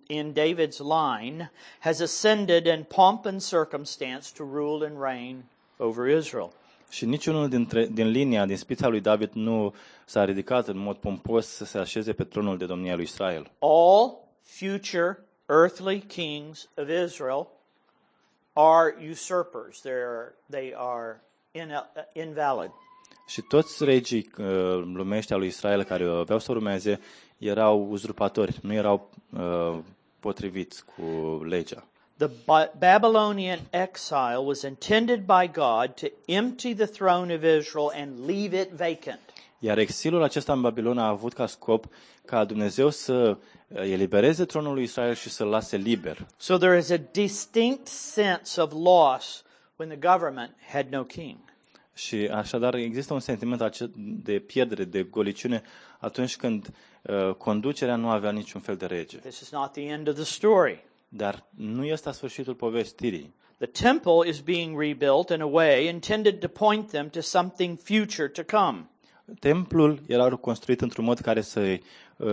[0.08, 5.44] in David's line has ascended in pomp and circumstance to rule and reign
[5.78, 6.52] over Israel.
[6.90, 9.74] Și niciunul dintre, din linia, din spița lui David nu
[10.06, 13.52] s-a ridicat în mod pompos să se așeze pe tronul de domnia lui Israel.
[13.60, 17.48] All future earthly kings of Israel
[18.54, 19.82] are usurpers.
[19.82, 21.72] They're, they are in,
[22.14, 22.72] invalid.
[23.28, 24.46] Și toți regii uh,
[24.94, 27.00] lumești al lui Israel care aveau să urmeze
[27.38, 29.78] erau uzurpatori, nu erau uh,
[30.20, 31.04] potriviți cu
[31.44, 31.84] legea.
[32.18, 38.26] The Ba- Babylonian exile was intended by God to empty the throne of Israel and
[38.26, 39.20] leave it vacant.
[39.60, 41.86] Iar exilul acesta în Babilon a avut ca scop
[42.26, 43.38] ca Dumnezeu să uh,
[43.76, 46.28] elibereze tronul lui Israel și să-l lase liber.
[46.38, 49.44] So there is a distinct sense of loss
[49.76, 51.38] when the government had no king.
[51.94, 53.92] Și așadar există un sentiment ace-
[54.24, 55.62] de pierdere, de goliciune
[56.00, 56.70] atunci când
[57.02, 59.18] uh, conducerea nu avea niciun fel de rege.
[59.18, 60.86] This is not the end of the story.
[61.10, 63.34] Dar nu este sfârșitul povestirii.
[63.58, 68.28] The temple is being rebuilt in a way intended to point them to something future
[68.28, 68.90] to come.
[69.40, 71.80] Templul era construit într-un mod care să, uh,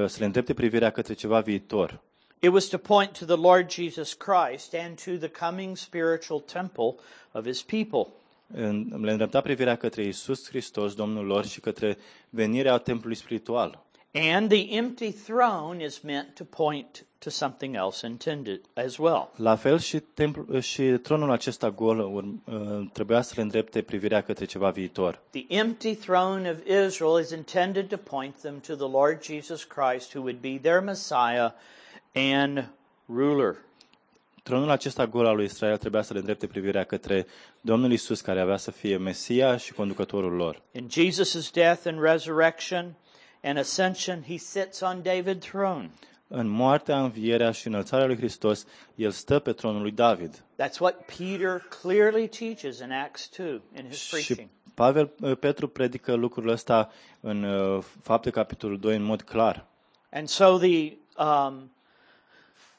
[0.06, 2.00] să le îndrepte privirea către ceva viitor.
[2.40, 6.94] It was to point to the Lord Jesus Christ and to the coming spiritual temple
[7.32, 8.06] of his people.
[8.54, 11.98] În- Le îndrepta privirea către Isus Hristos, Domnul lor, și către
[12.30, 13.86] venirea templului spiritual.
[14.14, 19.30] And the empty throne is meant to point to something else intended as well.
[19.36, 24.22] La fel și, templ, și tronul acesta gol urm, uh, trebuia să le îndrepte privirea
[24.22, 25.20] către ceva viitor.
[25.30, 30.14] The empty throne of Israel is intended to point them to the Lord Jesus Christ,
[30.14, 31.50] who would be their Messiah
[32.14, 32.70] and
[33.06, 33.56] ruler.
[34.42, 37.26] Tronul acesta gol al lui Israel trebuia să le îndrepte privirea către
[37.60, 40.62] Domnul Isus, care avea să fie Mesia și conducătorul lor.
[40.72, 42.94] In Jesus' death and resurrection
[43.42, 45.90] and ascension, he sits on David's throne.
[46.28, 50.44] În moartea, învierea și înălțarea lui Hristos, el stă pe tronul lui David.
[50.62, 54.48] That's what Peter clearly teaches in Acts 2 in his Și preaching.
[54.74, 59.66] Pavel, uh, Petru predică lucrul ăsta în uh, fapte capitolul 2 în mod clar.
[60.12, 61.72] And so the um,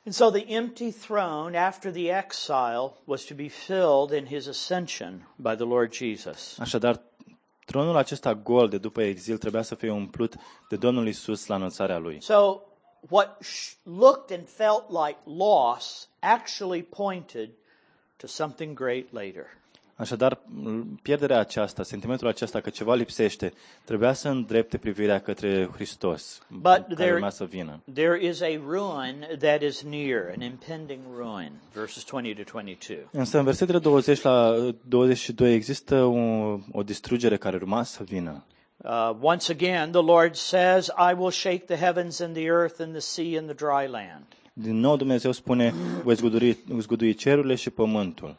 [0.06, 5.34] and so the empty throne after the exile was to be filled in his ascension
[5.36, 6.60] by the Lord Jesus.
[6.60, 7.02] Așadar,
[7.66, 10.36] tronul acesta gol de după exil trebuia să fie umplut
[10.70, 12.22] de Domnul Isus la înălțarea lui.
[12.22, 12.62] So
[13.10, 17.50] what sh- looked and felt like loss actually pointed
[18.18, 19.46] to something great later.
[19.96, 26.42] Așadar, m- pierderea aceasta, sentimentul acesta că ceva lipsește, trebuia să îndrepte privirea către Hristos,
[26.64, 27.80] care there- urma să vină.
[27.94, 33.08] There is a ruin that is near, an impending ruin, verses 20 to 22.
[33.12, 36.18] Însă în versetele 20 la uh, 22 există o,
[36.72, 38.44] o distrugere care urma să vină.
[38.84, 42.96] Uh, once again, the Lord says, I will shake the heavens and the earth and
[42.96, 44.24] the sea and the dry land.
[44.54, 48.36] Din nou Dumnezeu spune, voi zgudui, zgudui cerurile și pământul.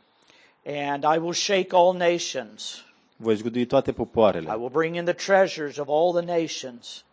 [0.64, 2.84] And I will shake all nations.
[3.16, 3.94] Voi zgudui toate
[4.34, 7.04] I will bring in the treasures of all the nations.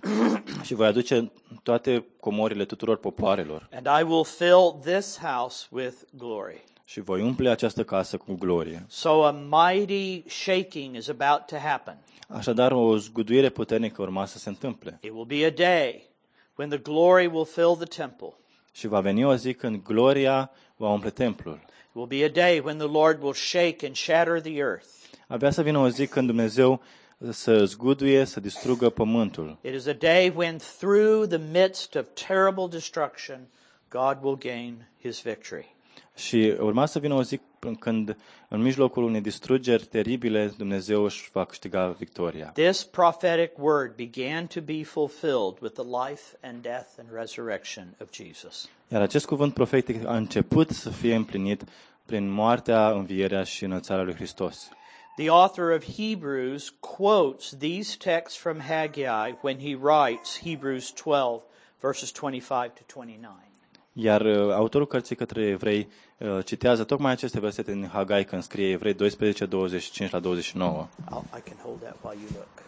[0.66, 1.30] și voi aduce
[1.62, 6.64] toate comorile tuturor popoarelor And I will fill this house with glory.
[6.90, 8.84] Și voi umple această casă cu glorie.
[8.88, 11.98] So a mighty shaking is about to happen.
[12.28, 14.98] Așadar, o zguduire puternică urma să se întâmple.
[15.02, 16.10] It will be a day
[16.56, 18.34] when the glory will fill the temple.
[18.72, 21.60] Și va veni o zi când gloria va umple templul.
[21.64, 24.86] It will be a day when the Lord will shake and shatter the earth.
[25.26, 26.82] Avea să vină o zi când Dumnezeu
[27.30, 29.58] să zguduie, să distrugă pământul.
[29.60, 33.48] It is a day when, through the midst of terrible destruction,
[33.88, 35.76] God will gain his victory.
[36.16, 37.40] Și urma să vină o zi
[37.78, 38.16] când,
[38.48, 42.46] în mijlocul unei distrugeri teribile, Dumnezeu își va câștiga victoria.
[42.46, 48.08] This prophetic word began to be fulfilled with the life and death and resurrection of
[48.12, 48.68] Jesus.
[48.88, 51.64] Iar acest cuvânt profetic a început să fie împlinit
[52.06, 54.68] prin moartea, învierea și înălțarea lui Hristos.
[55.16, 61.42] The author of Hebrews quotes these texts from Haggai when he writes Hebrews 12,
[61.80, 63.47] verses 25 to 29.
[63.92, 68.70] Iar uh, autorul cărții către evrei uh, citează tocmai aceste versete din Hagai când scrie
[68.70, 70.88] Evrei 12, 25 la 29.
[71.04, 72.66] I'll, I can hold that while you look.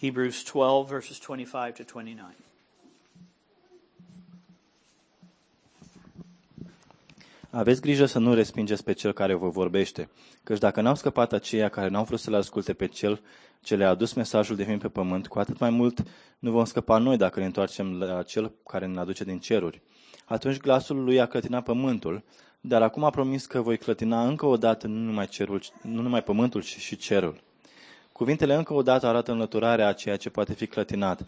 [0.00, 2.28] Hebrews 12, verses 25 to 29.
[7.50, 10.08] Aveți grijă să nu respingeți pe cel care vă vorbește,
[10.42, 13.20] căci dacă n-au scăpat aceia care n-au vrut să-l asculte pe cel
[13.64, 16.02] ce le-a adus mesajul de vin pe pământ, cu atât mai mult
[16.38, 19.82] nu vom scăpa noi dacă ne întoarcem la cel care ne aduce din ceruri.
[20.24, 22.24] Atunci glasul lui a clătinat pământul,
[22.60, 26.22] dar acum a promis că voi clătina încă o dată nu numai, cerul, nu numai
[26.22, 27.42] pământul, ci și cerul.
[28.12, 31.20] Cuvintele încă o dată arată înlăturarea a ceea ce poate fi clătinat,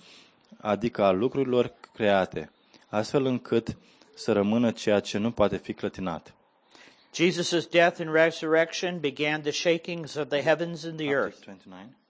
[0.56, 2.50] adică a lucrurilor create,
[2.88, 3.76] astfel încât
[4.14, 6.34] să rămână ceea ce nu poate fi clătinat.
[7.14, 11.48] Jesus' death and resurrection began the shakings of the heavens and the earth.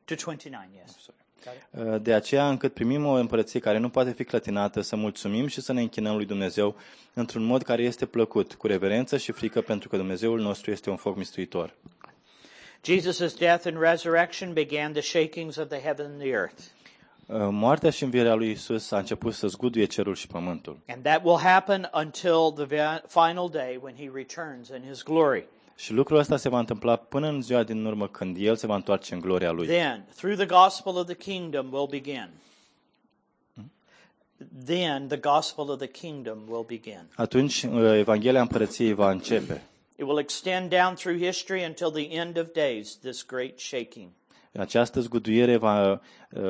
[0.06, 1.08] To 29, yes.
[2.02, 5.72] De aceea, încât primim o împărăție care nu poate fi clătinată, să mulțumim și să
[5.72, 6.76] ne închinăm lui Dumnezeu
[7.14, 10.96] într-un mod care este plăcut, cu reverență și frică, pentru că Dumnezeul nostru este un
[10.96, 11.74] foc mistuitor.
[12.90, 16.62] Jesus' death and resurrection began the shakings of the heaven and the earth.
[17.50, 20.78] Moartea și învierea lui Isus a început să zguduie cerul și pământul.
[20.88, 25.46] And that will happen until the va- final day when he returns in his glory.
[25.76, 28.74] Și lucrul ăsta se va întâmpla până în ziua din urmă când El se va
[28.74, 29.66] întoarce în gloria Lui.
[29.66, 32.30] Then, through the gospel of the kingdom will begin.
[34.64, 37.08] Then the gospel of the kingdom will begin.
[37.14, 37.62] Atunci
[37.92, 39.62] Evanghelia Împărăției va începe.
[39.96, 44.08] It will extend down through history until the end of days, this great shaking.
[44.58, 46.00] Această zguduiere va,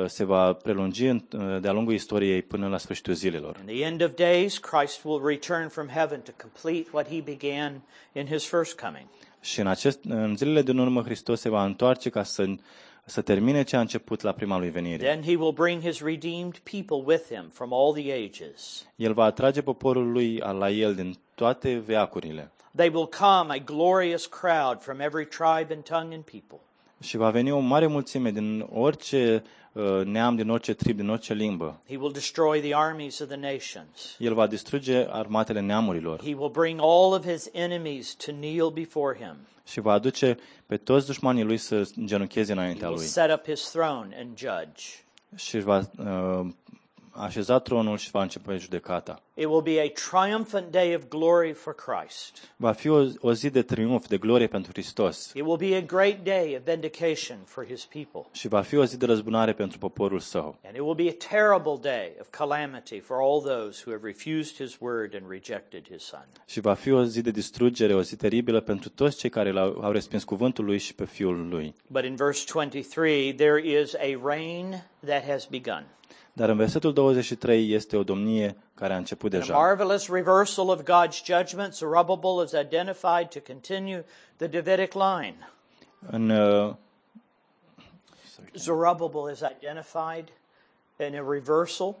[0.05, 1.23] se va prelungi în-
[1.61, 3.57] de-a lungul istoriei până la sfârșitul zilelor.
[3.67, 7.81] In the end of days, Christ will return from heaven to complete what he began
[8.13, 9.05] in his first coming.
[9.41, 12.45] Și în, acest, în zilele din urmă Hristos se va întoarce ca să,
[13.05, 15.05] să termine ce a început la prima lui venire.
[15.05, 18.87] Then he will bring his redeemed people with him from all the ages.
[18.95, 24.25] El va atrage poporul lui la el din toate veacurile They will come, a glorious
[24.25, 26.59] crowd from every tribe and tongue and people.
[27.01, 31.33] Și va veni o mare mulțime din orice uh, neam, din orice trib, din orice
[31.33, 31.79] limbă.
[31.89, 34.15] He will destroy the armies of the nations.
[34.19, 39.17] El va distruge armatele neamurilor He will bring all of his enemies to kneel before
[39.17, 39.35] him.
[39.67, 43.45] și va aduce pe toți dușmanii lui să genuncheze He înaintea will lui set up
[43.47, 44.83] his throne and judge.
[45.35, 45.81] și își va
[47.17, 49.21] uh, așeza tronul și va începe judecata.
[49.33, 52.53] It will be a triumphant day of glory for Christ.
[52.55, 55.81] Va fi o, o zi de triumf, de glorie pentru Hristos It will be a
[55.81, 58.21] great day of vindication for his people.
[58.31, 60.57] și va fi o zi de răzbunare pentru poporul său.
[60.65, 64.55] And it will be a terrible day of calamity for all those who have refused
[64.55, 66.27] his word and rejected his son.
[66.45, 69.79] Și va fi o zi de distrugere, o zi teribilă pentru toți cei care l-au,
[69.81, 71.75] au respins cuvântul lui și pe fiul lui.
[71.87, 75.85] But in verse 23, there is a reign that has begun.
[76.37, 80.81] Dar în versetul 23 este o domnie care a început In a marvelous reversal of
[80.81, 85.49] God's judgment, Zerubbabel is identified to continue the Davidic line.
[86.09, 86.75] În, uh,
[88.53, 90.31] Zerubbabel is identified
[91.07, 91.95] in a reversal.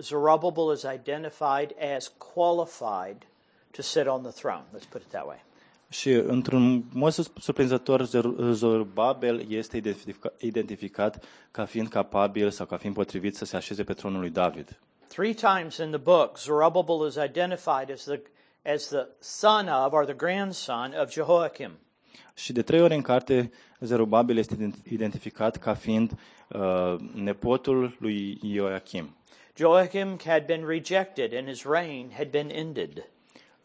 [0.00, 3.26] Zerubbabel is identified as qualified
[3.70, 4.64] to sit on the throne.
[4.72, 5.38] Let's put it that way.
[5.90, 12.76] Și într-un mod sus- surprinzător, Zer- Zorobabel este identifica- identificat ca fiind capabil sau ca
[12.76, 14.78] fiind potrivit să se așeze pe tronul lui David.
[15.06, 18.20] Three times in the book, Zerubbabel is identified as the
[18.74, 21.70] as the son of or the grandson of Jehoiakim.
[22.34, 26.10] Și de trei ori în carte, Zerubbabel este ident- identificat ca fiind
[26.48, 29.16] uh, nepotul lui Ioachim.
[29.56, 33.10] Joachim had been rejected and his reign had been ended.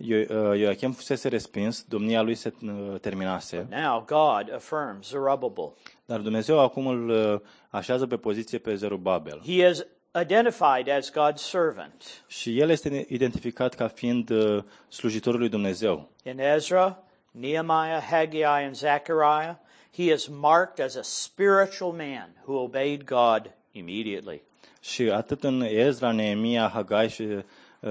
[0.06, 5.74] Io- uh, Ioachim fusese respins, domnia lui se uh, terminase, Now God affirms Zerubbabel.
[6.06, 7.40] dar Dumnezeu acum îl uh,
[7.70, 9.42] așează pe poziție pe Zerubabel.
[9.46, 9.86] He is
[10.22, 12.24] identified as God's servant.
[12.28, 16.10] Și el este identificat ca fiind uh, slujitorul lui Dumnezeu.
[16.24, 19.56] In Ezra, Nehemiah, Haggai, and Zechariah,
[19.96, 24.42] he is marked as a spiritual man who obeyed God immediately.
[24.82, 27.42] Și atât în Ezra, Neemia, Hagai și uh,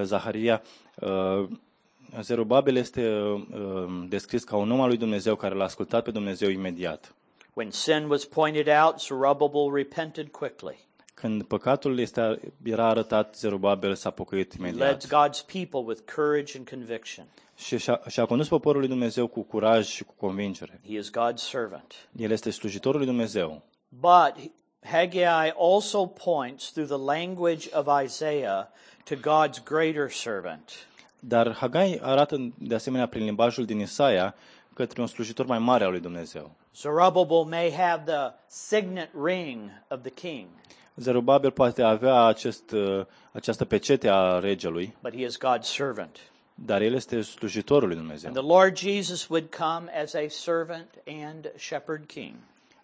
[0.02, 0.62] Zaharia,
[1.00, 1.48] uh,
[2.20, 6.10] Zerubabel este uh, uh, descris ca un om al lui Dumnezeu care l-a ascultat pe
[6.10, 7.14] Dumnezeu imediat.
[7.54, 10.86] When sin was pointed out, Zerubbabel repented quickly.
[11.14, 15.06] Când păcatul este, era arătat, Zerubabel s-a pocăit He led imediat.
[15.06, 17.26] God's people with courage and conviction.
[17.56, 20.80] Și și-a, și-a condus poporul lui Dumnezeu cu curaj și cu convingere.
[20.86, 22.08] He is God's servant.
[22.16, 23.62] El este slujitorul lui Dumnezeu.
[23.88, 24.50] But
[24.84, 28.66] Haggai also points through the language of Isaiah
[29.04, 30.86] to God's greater servant.
[31.24, 34.34] Dar Hagai arată de asemenea prin limbajul din Isaia
[34.74, 36.50] către un slujitor mai mare al lui Dumnezeu.
[36.76, 40.46] Zerubbabel may have the signet ring of the king,
[40.96, 46.16] Zerubabel poate avea acest, uh, această pecete a regelui, but he is God's servant.
[46.54, 48.30] dar el este slujitorul lui Dumnezeu.
[48.30, 50.88] And the Lord Jesus would come as a servant
[51.22, 52.34] and shepherd king.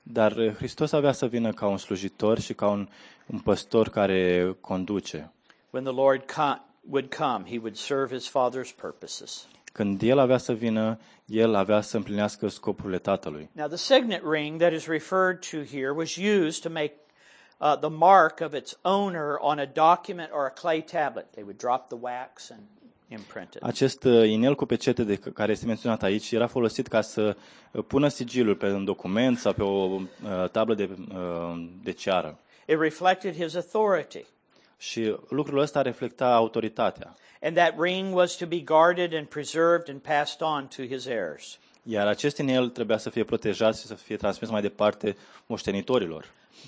[0.03, 2.89] Dar uh, Hristos avea să vină ca un slujitor și ca un,
[3.27, 5.33] un păstor care conduce.
[5.71, 9.47] When the Lord co- would come, he would serve his Father's purposes.
[9.73, 13.49] Când El avea să vină, El avea să împlinească scopurile Tatălui.
[13.53, 16.93] Now, the signet ring that is referred to here was used to make
[17.59, 21.27] uh, the mark of its owner on a document or a clay tablet.
[21.31, 22.61] They would drop the wax and
[23.09, 23.63] imprint it.
[23.63, 27.37] Acest uh, inel cu pecete de c- care este menționat aici era folosit ca să
[27.73, 30.01] uh, pună sigilul pe un document sau pe o uh,
[30.53, 32.39] tablă de, uh, de ceară.
[32.67, 34.25] It reflected his authority.
[34.79, 37.17] Și lucrul ăsta reflecta autoritatea.
[37.43, 41.59] And that ring was to be guarded and preserved and passed on to his heirs.
[41.83, 45.17] Iar acest inel trebuia să fie protejat și să fie transmis mai departe
[45.47, 46.25] moștenitorilor.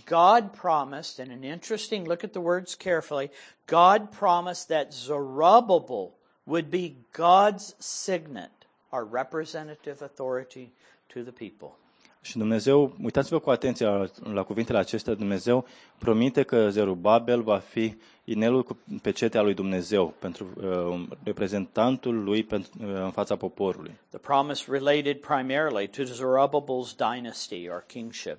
[0.07, 3.31] God promised, and an interesting look at the words carefully,
[3.67, 6.13] God promised that Zerubbabel
[6.45, 8.51] would be God's signet,
[8.91, 10.73] our representative authority
[11.07, 11.79] to the people.
[12.23, 15.67] Și Dumnezeu, uitați-vă cu atenție la, la cuvintele acestea, Dumnezeu
[15.99, 17.95] promite că Zerubabel va fi
[18.25, 23.93] inelul cu pecetea lui Dumnezeu pentru uh, reprezentantul lui pentru, uh, în fața poporului.
[24.09, 28.37] The promise related primarily to Zerubbabel's dynasty or kingship.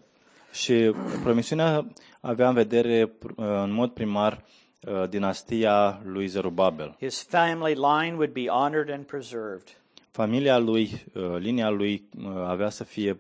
[0.52, 0.92] Și
[1.24, 1.86] promisiunea
[2.20, 4.44] avea în vedere uh, în mod primar
[4.80, 6.96] uh, dinastia lui Zerubabel.
[7.00, 9.82] His family line would be honored and preserved.
[10.12, 13.20] Familia lui, uh, linia lui uh, avea să fie uh,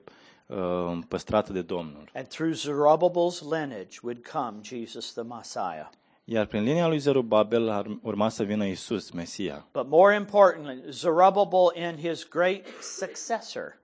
[1.07, 2.09] păstrată de Domnul.
[2.13, 5.89] And through Zerubbabel's lineage would come Jesus the Messiah.
[6.23, 9.67] Iar prin linia lui Zerubabel ar urma să vină Isus, Mesia.
[9.73, 12.65] But more importantly, Zerubbabel and his great
[12.99, 13.79] successor.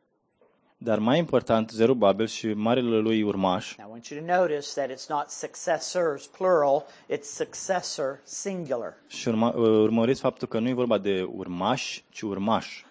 [0.80, 4.89] Dar mai important, Zerubabel și marele lui urmaș, Now, I want you to notice that
[4.89, 8.93] it's not successors, plural, it's successor, singular.
[9.07, 12.84] și urma, urmăriți faptul că nu e vorba de urmaș, ci urmaș.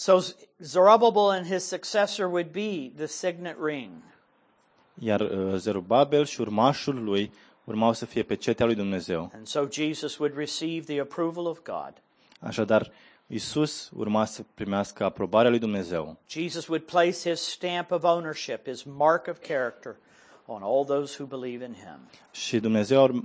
[0.00, 3.90] So Z- Zerubbabel and his successor would be the signet ring.
[4.98, 7.32] Iar uh, Zerubabel și urmașul lui
[7.64, 9.30] urmau să fie pecetea lui Dumnezeu.
[9.34, 11.92] And so Jesus would receive the approval of God.
[12.40, 12.90] Așadar,
[13.26, 16.16] Isus urma să primească aprobarea lui Dumnezeu.
[16.28, 19.96] Jesus would place his stamp of ownership, his mark of character,
[20.46, 21.98] on all those who believe in him.
[22.30, 23.22] Și Dumnezeu ar, uh,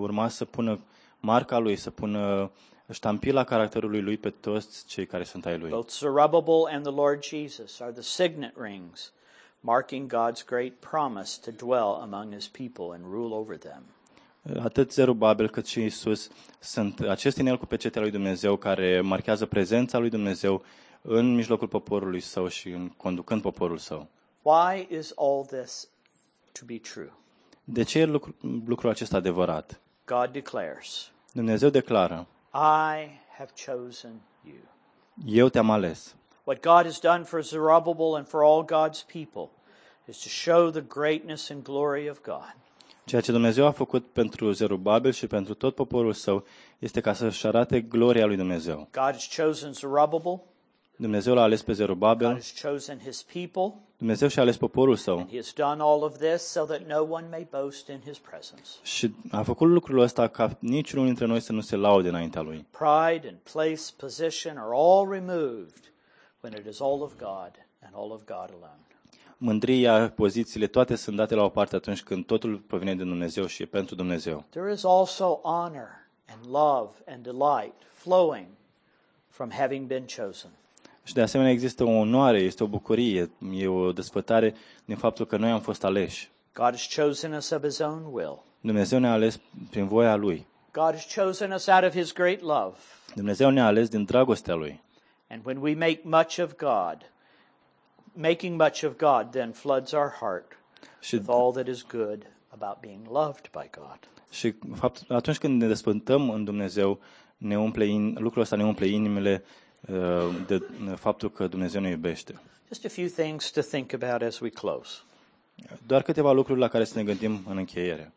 [0.00, 0.78] urma să pună
[1.20, 2.50] marca lui, să pună
[2.92, 5.70] ștampila caracterului lui pe toți cei care sunt ai lui.
[5.70, 9.12] Both Zerubbabel and the Lord Jesus are the signet rings,
[9.60, 13.82] marking God's great promise to dwell among his people and rule over them.
[14.62, 16.30] Atât Zerubabel cât și Isus
[16.60, 20.62] sunt acest inel cu pecetea lui Dumnezeu care marchează prezența lui Dumnezeu
[21.02, 24.08] în mijlocul poporului său și în conducând poporul său.
[24.42, 25.88] Why is all this
[26.52, 27.12] to be true?
[27.64, 28.34] De ce e lucru,
[28.66, 29.80] lucrul acesta adevărat?
[30.06, 34.60] God declares, Dumnezeu declară, I have chosen you.
[35.26, 36.14] eu te-am ales.
[36.44, 39.50] What God has done for Zerubbabel and for all God's people
[40.06, 42.54] is to show the greatness and glory of God.
[43.04, 46.44] Ceea ce Dumnezeu a făcut pentru Zerubabel și pentru tot poporul său
[46.78, 48.76] este ca să-și arate gloria lui Dumnezeu.
[48.92, 50.40] God has chosen Zerubbabel,
[50.96, 55.18] Dumnezeu l-a ales pe God Zerubabel, has chosen his people, Dumnezeu și-a ales poporul său
[55.18, 58.18] and he has done all of this so that no one may boast in his
[58.18, 58.68] presence.
[58.82, 62.66] și a făcut lucrul ăsta ca niciunul dintre noi să nu se laude înaintea lui.
[62.70, 65.92] Pride and place, position are all removed
[66.40, 68.78] when it is all of God and all of God alone.
[69.36, 73.62] Mândria, pozițiile, toate sunt date la o parte atunci când totul provine din Dumnezeu și
[73.62, 74.44] e pentru Dumnezeu.
[74.50, 75.88] There is also honor
[76.28, 78.46] and love and delight flowing
[79.28, 80.50] from having been chosen.
[81.04, 85.36] Și de asemenea există o onoare, este o bucurie, e o desfătare din faptul că
[85.36, 86.30] noi am fost aleși.
[86.54, 88.42] God has chosen us of his own will.
[88.60, 89.40] Dumnezeu ne-a ales
[89.70, 90.46] prin voia Lui.
[90.72, 92.76] God has chosen us out of his great love.
[93.14, 94.82] Dumnezeu ne-a ales din dragostea Lui.
[95.28, 97.10] And when we make much of God,
[98.12, 100.58] making much of God then floods our heart
[101.00, 103.98] Și, with all that is good about being loved by God.
[104.30, 107.00] și fapt, atunci când ne desfăntăm în Dumnezeu,
[107.36, 109.63] ne umple in, lucrul ăsta ne umple inimile uh,
[110.46, 110.62] de
[110.96, 112.40] faptul că Dumnezeu ne iubește.
[112.68, 114.90] Just a few things to think about as we close.
[115.86, 118.12] Doar câteva lucruri la care să ne gândim în încheiere.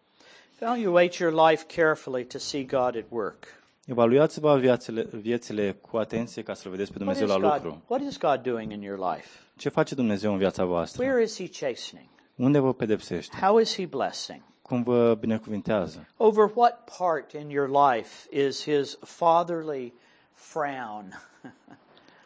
[0.60, 3.44] Evaluate your life carefully to see God at work.
[3.86, 7.84] Evaluați-vă viețile, viețile cu atenție ca să-L vedeți pe What Dumnezeu is, la God, lucru.
[7.88, 9.28] what is God doing in your life?
[9.58, 11.04] Ce face Dumnezeu în viața voastră?
[11.04, 12.08] Where is He chastening?
[12.36, 13.38] Unde vă pedepsește?
[13.42, 14.42] How is He blessing?
[14.62, 16.08] Cum vă binecuvintează?
[16.18, 19.94] Over what part in your life is His fatherly
[20.34, 21.22] frown?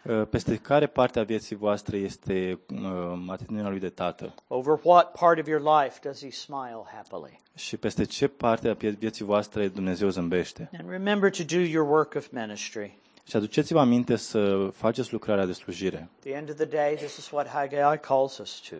[0.03, 4.33] Uh, Peste care parte a vieții voastre este uh, atitudinea lui de tată?
[4.47, 7.39] Over what part of your life does He smile happily?
[7.55, 10.69] Și peste ce parte a vie- vieții voastre Dumnezeu zâmbește?
[10.79, 12.97] And remember to do your work of ministry.
[13.27, 15.97] Și aduceți-vă aminte să faceți lucrarea de slujire.
[15.97, 18.75] At the end of the day, this is what Haggai calls us to.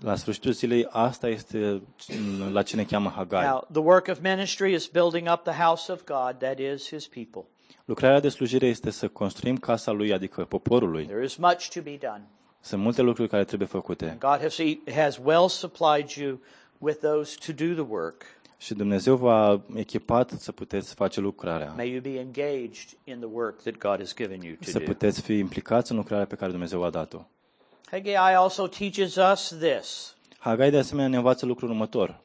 [0.00, 1.82] La sfârșitul zilei, asta este
[2.18, 3.46] mm, la ce ne cheamă Hagai.
[3.46, 7.06] Now, the work of ministry is building up the house of God, that is his
[7.06, 7.44] people.
[7.86, 11.04] Lucrarea de slujire este să construim casa lui, adică poporul lui.
[11.04, 12.22] There is much to be done.
[12.60, 14.16] Sunt multe lucruri care trebuie făcute.
[14.20, 14.58] God has,
[14.94, 16.40] has well supplied you
[16.78, 18.22] with those to do the work.
[18.58, 21.72] Și Dumnezeu v-a echipat să puteți face lucrarea.
[21.76, 24.84] May you be engaged in the work that God has given you to Să do.
[24.84, 27.18] puteți fi implicați în lucrarea pe care Dumnezeu v-a dat-o.
[27.90, 30.16] Haggai also teaches us this.
[30.38, 32.20] Hagai de asemenea ne învață lucrul următor.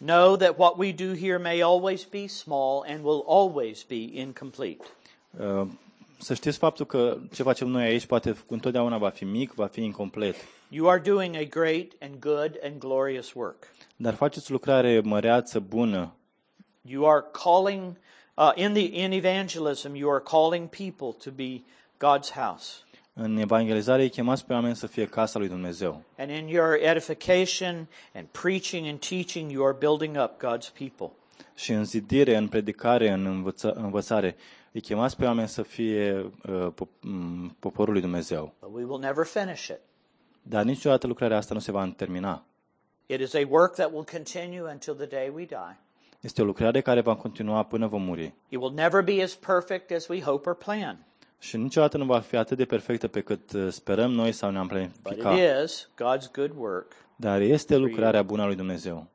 [0.00, 4.84] Know that what we do here may always be small and will always be incomplete.
[5.40, 5.66] Uh,
[6.18, 9.82] Să știți faptul că ce facem noi aici poate întotdeauna va fi mic, va fi
[9.82, 10.36] incomplet.
[10.68, 13.66] You are doing a great and good and glorious work.
[13.96, 16.14] Dar faceți lucrare măreață, bună.
[16.82, 17.96] You are calling,
[18.36, 21.62] uh, in, the, in evangelism, you are calling people to be
[21.98, 22.84] God's house.
[23.22, 26.02] În evangelizare îi chemați pe oameni să fie casa lui Dumnezeu.
[26.18, 31.16] And in your edification and preaching and teaching, you are building up God's people.
[31.54, 34.36] Și în zidire, în predicare, în învăța, învățare,
[34.72, 38.54] îi chemați pe oameni să fie uh, pop- m, poporul lui Dumnezeu.
[38.60, 39.80] But we will never finish it.
[40.42, 42.44] Dar niciodată lucrarea asta nu se va termina.
[43.06, 45.78] It is a work that will continue until the day we die.
[46.20, 48.34] Este o lucrare care va continua până vom muri.
[48.48, 51.04] It will never be as perfect as we hope or plan.
[51.42, 54.66] Și niciodată nu va fi atât de perfectă pe cât uh, sperăm noi sau ne-am
[54.66, 55.64] But it planificat.
[55.64, 56.92] is God's good work.
[57.16, 59.06] Dar este lucrarea bună a lui Dumnezeu.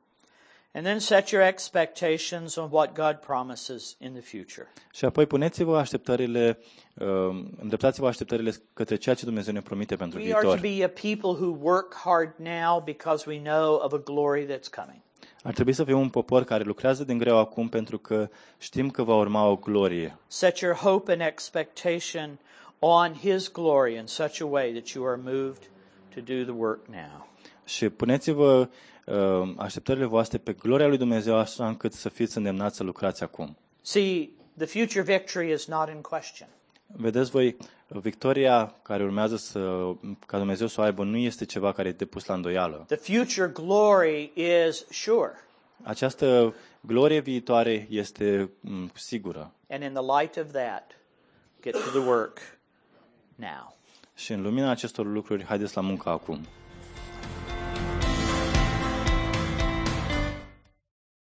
[0.72, 4.72] And then set your expectations on what God promises in the future.
[4.92, 6.58] Și apoi puneți-vă așteptările,
[6.94, 7.06] uh,
[7.60, 10.60] îndreptați-vă așteptările către ceea ce Dumnezeu ne promite pentru We are to viitor.
[10.76, 15.00] be a people who work hard now because we know of a glory that's coming.
[15.46, 18.28] Ar trebui să fim un popor care lucrează din greu acum pentru că
[18.58, 20.16] știm că va urma o glorie.
[20.26, 22.38] Set your hope and expectation
[22.78, 25.70] on His glory in such a way that you are moved
[26.14, 27.28] to do the work now.
[27.64, 28.68] Și puneți-vă
[29.04, 33.56] uh, așteptările voastre pe gloria lui Dumnezeu așa încât să fiți îndemnați să lucrați acum.
[33.82, 36.48] See, the future victory is not in question.
[36.86, 37.56] Vedeți voi,
[37.88, 39.92] victoria care urmează să,
[40.26, 42.84] ca Dumnezeu să o aibă nu este ceva care e depus la îndoială.
[42.88, 45.32] The future glory is sure.
[45.82, 49.52] Această glorie viitoare este m, sigură.
[49.68, 50.90] And in the light of that,
[51.62, 52.38] get to the work
[53.34, 53.76] now.
[54.14, 56.46] Și în lumina acestor lucruri, haideți la muncă acum.